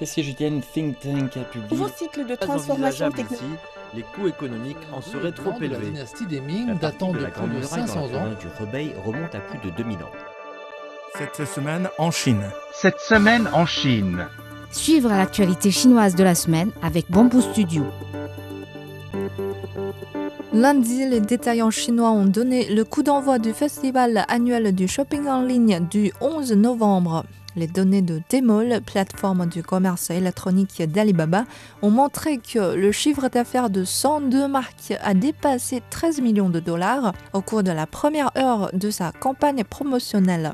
[0.00, 3.58] Et si je une think tank a publié Nouveau cycle de transformation technologique.
[3.94, 5.68] Les coûts économiques en seraient trop élevés.
[5.68, 9.58] La dynastie des Ming datant de, plus de 500 ans du Rebei remonte à plus
[9.58, 10.10] de 2000 ans.
[11.16, 12.42] Cette semaine en Chine.
[12.74, 14.26] Cette semaine en Chine.
[14.70, 17.84] Suivre l'actualité chinoise de la semaine avec Bamboo Studio.
[20.52, 25.40] Lundi, les détaillants chinois ont donné le coup d'envoi du festival annuel du shopping en
[25.40, 27.24] ligne du 11 novembre.
[27.56, 31.44] Les données de Tmall, plateforme du commerce électronique d'Alibaba,
[31.80, 37.14] ont montré que le chiffre d'affaires de 102 marques a dépassé 13 millions de dollars
[37.32, 40.52] au cours de la première heure de sa campagne promotionnelle.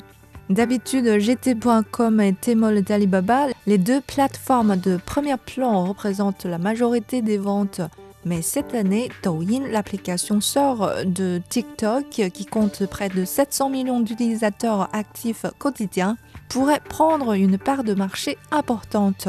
[0.48, 7.38] D'habitude, GT.com et Tmall d'Alibaba, les deux plateformes de premier plan représentent la majorité des
[7.38, 7.80] ventes.
[8.24, 14.88] Mais cette année, Douyin, l'application sort de TikTok qui compte près de 700 millions d'utilisateurs
[14.92, 16.16] actifs quotidiens,
[16.52, 19.26] pourrait prendre une part de marché importante.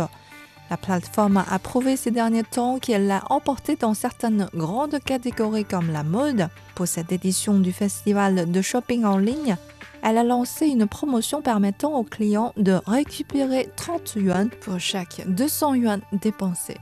[0.69, 5.89] La plateforme a prouvé ces derniers temps qu'elle l'a emporté dans certaines grandes catégories comme
[5.89, 6.49] la mode.
[6.75, 9.55] Pour cette édition du festival de shopping en ligne,
[10.03, 15.75] elle a lancé une promotion permettant aux clients de récupérer 30 yuan pour chaque 200
[15.75, 16.77] yuan dépensés.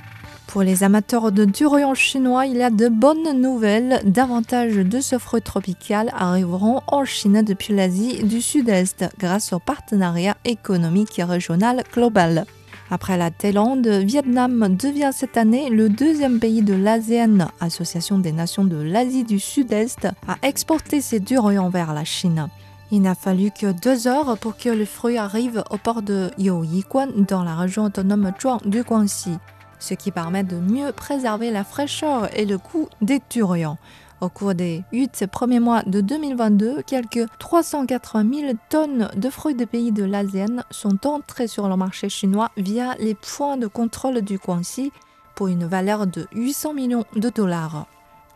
[0.52, 4.02] Pour les amateurs de durian chinois, il y a de bonnes nouvelles.
[4.04, 10.36] Davantage de ce fruit tropical arriveront en Chine depuis l'Asie du Sud-Est grâce au partenariat
[10.44, 12.44] économique régional global.
[12.90, 18.66] Après la Thaïlande, Vietnam devient cette année le deuxième pays de l'ASEAN, Association des nations
[18.66, 22.50] de l'Asie du Sud-Est, à exporter ses durians vers la Chine.
[22.92, 27.08] Il n'a fallu que deux heures pour que le fruit arrive au port de Youyiquan
[27.26, 29.38] dans la région autonome Zhuang du Guangxi
[29.82, 33.78] ce qui permet de mieux préserver la fraîcheur et le goût des turians.
[34.22, 39.66] Au cours des 8 premiers mois de 2022, quelques 380 000 tonnes de fruits des
[39.66, 44.38] pays de l'ASEAN sont entrées sur le marché chinois via les points de contrôle du
[44.38, 44.92] Guangxi
[45.34, 47.88] pour une valeur de 800 millions de dollars.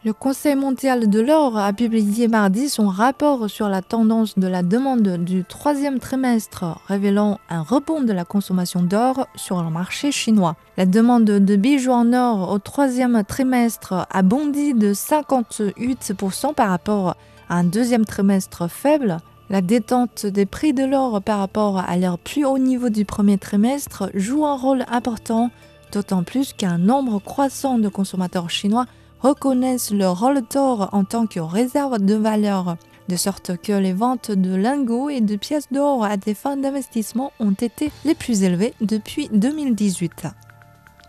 [0.05, 4.61] Le Conseil mondial de l'or a publié mardi son rapport sur la tendance de la
[4.61, 10.57] demande du troisième trimestre, révélant un rebond de la consommation d'or sur le marché chinois.
[10.77, 17.15] La demande de bijoux en or au troisième trimestre a bondi de 58% par rapport
[17.49, 19.17] à un deuxième trimestre faible.
[19.49, 23.39] La détente des prix de l'or par rapport à leur plus haut niveau du premier
[23.39, 25.49] trimestre joue un rôle important,
[25.91, 28.85] d'autant plus qu'un nombre croissant de consommateurs chinois
[29.25, 32.77] reconnaissent le rôle d'or en tant que réserve de valeur,
[33.09, 37.31] de sorte que les ventes de lingots et de pièces d'or à des fins d'investissement
[37.39, 40.27] ont été les plus élevées depuis 2018.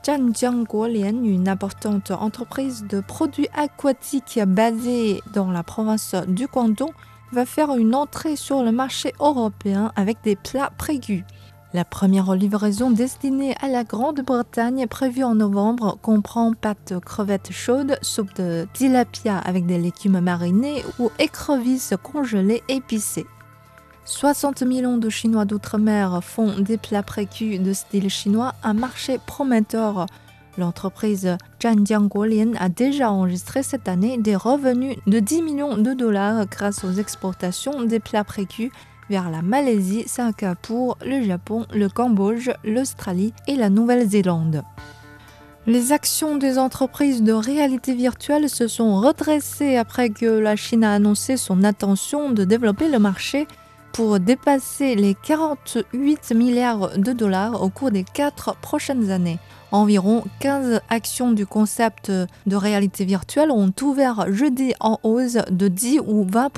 [0.03, 6.93] Zhanjiang Guolian, une importante entreprise de produits aquatiques basée dans la province du Guangdong,
[7.33, 11.25] va faire une entrée sur le marché européen avec des plats prégus.
[11.77, 18.35] La première livraison destinée à la Grande-Bretagne prévue en novembre comprend pâtes crevettes chaudes, soupe
[18.37, 23.27] de tilapia avec des légumes marinés ou écrevisses congelées épicées.
[24.07, 30.07] 60 millions de Chinois d'outre-mer font des plats précus de style chinois, un marché prometteur.
[30.57, 36.47] L'entreprise Zhanjiang Guolian a déjà enregistré cette année des revenus de 10 millions de dollars
[36.47, 38.71] grâce aux exportations des plats précus
[39.11, 44.63] vers la Malaisie, Singapour, le Japon, le Cambodge, l'Australie et la Nouvelle-Zélande.
[45.67, 50.95] Les actions des entreprises de réalité virtuelle se sont redressées après que la Chine a
[50.95, 53.49] annoncé son intention de développer le marché
[53.93, 59.39] pour dépasser les 48 milliards de dollars au cours des quatre prochaines années.
[59.73, 66.01] Environ 15 actions du concept de réalité virtuelle ont ouvert jeudi en hausse de 10
[66.07, 66.51] ou 20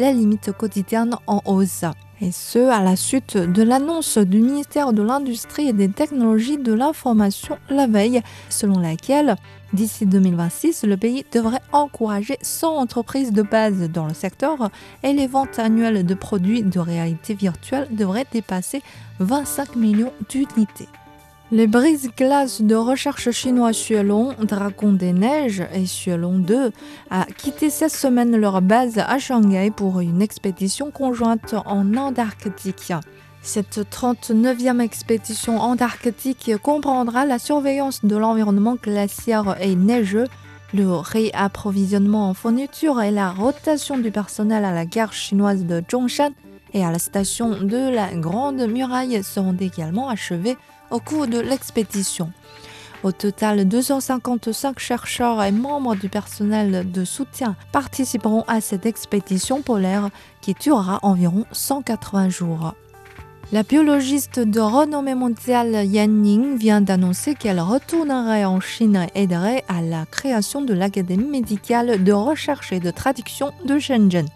[0.00, 1.84] la limite quotidienne en hausse.
[2.22, 6.72] Et ce, à la suite de l'annonce du ministère de l'Industrie et des Technologies de
[6.72, 9.36] l'Information la veille, selon laquelle,
[9.72, 14.70] d'ici 2026, le pays devrait encourager 100 entreprises de base dans le secteur
[15.02, 18.82] et les ventes annuelles de produits de réalité virtuelle devraient dépasser
[19.20, 20.88] 25 millions d'unités.
[21.52, 26.70] Les brises-glaces de recherche chinois Xuelong, Dragon des Neiges et Xuelong 2
[27.10, 32.92] a quitté cette semaine leur base à Shanghai pour une expédition conjointe en Antarctique.
[33.42, 40.28] Cette 39e expédition antarctique comprendra la surveillance de l'environnement glaciaire et neigeux,
[40.72, 46.30] le réapprovisionnement en fourniture et la rotation du personnel à la gare chinoise de Zhongshan
[46.74, 50.56] et à la station de la Grande Muraille seront également achevés
[50.90, 52.32] au cours de l'expédition.
[53.02, 60.10] Au total, 255 chercheurs et membres du personnel de soutien participeront à cette expédition polaire
[60.42, 62.74] qui durera environ 180 jours.
[63.52, 69.64] La biologiste de renommée mondiale Yan Ning vient d'annoncer qu'elle retournerait en Chine et aiderait
[69.66, 74.28] à la création de l'Académie médicale de recherche et de traduction de Shenzhen.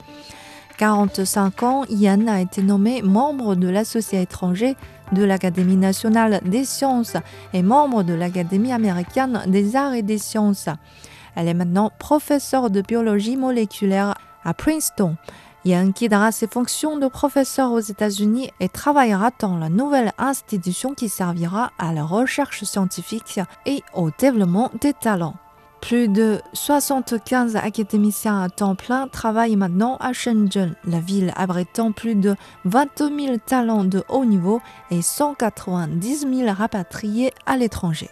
[0.79, 4.75] 45 ans, Yan a été nommée membre de l'associé étranger
[5.15, 7.17] de l'Académie nationale des sciences
[7.53, 10.69] et membre de l'Académie américaine des arts et des sciences.
[11.37, 14.15] Elle est maintenant professeure de biologie moléculaire
[14.45, 15.17] à Princeton.
[15.65, 21.09] Yan quittera ses fonctions de professeur aux États-Unis et travaillera dans la nouvelle institution qui
[21.09, 25.37] servira à la recherche scientifique et au développement des talents.
[25.87, 32.15] Plus de 75 académiciens à temps plein travaillent maintenant à Shenzhen, la ville abritant plus
[32.15, 38.09] de 22 000 talents de haut niveau et 190 000 rapatriés à l'étranger.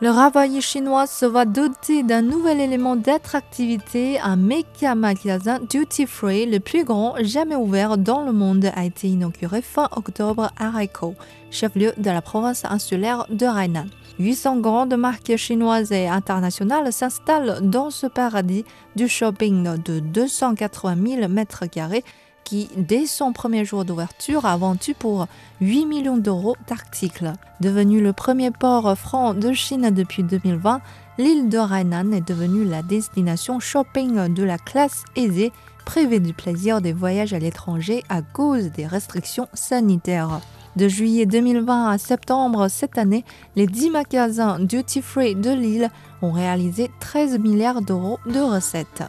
[0.00, 4.18] Le Ravaillé chinois se va doter d'un nouvel élément d'attractivité.
[4.18, 9.06] Un méga magasin duty free, le plus grand jamais ouvert dans le monde, a été
[9.06, 11.14] inauguré fin octobre à Raikou,
[11.52, 13.86] chef-lieu de la province insulaire de Hainan.
[14.18, 18.64] 800 grandes marques chinoises et internationales s'installent dans ce paradis
[18.94, 22.04] du shopping de 280 000 mètres carrés
[22.46, 25.26] qui, dès son premier jour d'ouverture, a vendu pour
[25.60, 27.32] 8 millions d'euros d'articles.
[27.60, 30.80] Devenu le premier port franc de Chine depuis 2020,
[31.18, 35.52] l'île de Hainan est devenue la destination shopping de la classe aisée,
[35.84, 40.40] privée du plaisir des voyages à l'étranger à cause des restrictions sanitaires.
[40.76, 43.24] De juillet 2020 à septembre cette année,
[43.56, 45.90] les 10 magasins duty-free de l'île
[46.20, 49.02] ont réalisé 13 milliards d'euros de recettes.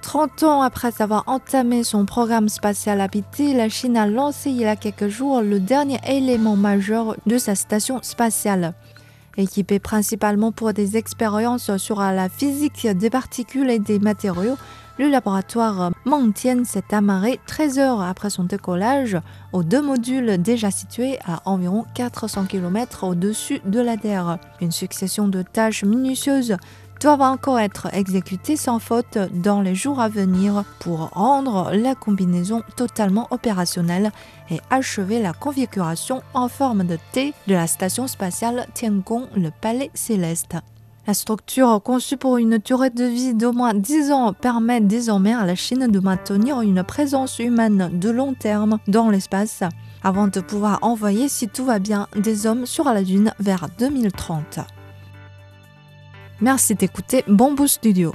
[0.00, 4.64] 30 ans après avoir entamé son programme spatial habité, la Chine a lancé il y
[4.64, 8.72] a quelques jours le dernier élément majeur de sa station spatiale.
[9.36, 14.56] Équipé principalement pour des expériences sur la physique des particules et des matériaux,
[14.98, 19.18] le laboratoire Mengtian s'est amarré 13 heures après son décollage
[19.52, 24.38] aux deux modules déjà situés à environ 400 km au-dessus de la Terre.
[24.60, 26.56] Une succession de tâches minutieuses
[27.00, 32.62] doivent encore être exécutés sans faute dans les jours à venir pour rendre la combinaison
[32.76, 34.12] totalement opérationnelle
[34.50, 39.90] et achever la configuration en forme de T de la station spatiale Tiangong, le Palais
[39.94, 40.56] Céleste.
[41.10, 45.44] La structure conçue pour une durée de vie d'au moins 10 ans permet désormais à
[45.44, 49.64] la Chine de maintenir une présence humaine de long terme dans l'espace
[50.04, 54.60] avant de pouvoir envoyer, si tout va bien, des hommes sur la Lune vers 2030.
[56.40, 58.12] Merci d'écouter Bamboo Studio.